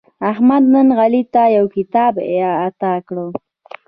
[0.31, 3.15] احمد نن علي ته یو کتاب اعطا کړ.